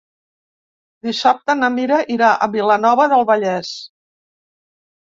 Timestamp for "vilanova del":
2.57-3.31